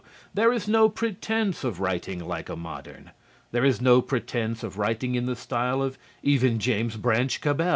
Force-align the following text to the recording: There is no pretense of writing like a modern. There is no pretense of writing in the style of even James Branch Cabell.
There 0.33 0.51
is 0.51 0.67
no 0.67 0.89
pretense 0.89 1.63
of 1.63 1.79
writing 1.79 2.25
like 2.25 2.49
a 2.49 2.55
modern. 2.55 3.11
There 3.51 3.63
is 3.63 3.79
no 3.81 4.01
pretense 4.01 4.63
of 4.63 4.79
writing 4.79 5.13
in 5.13 5.27
the 5.27 5.35
style 5.35 5.83
of 5.83 5.99
even 6.23 6.57
James 6.57 6.95
Branch 6.97 7.39
Cabell. 7.39 7.69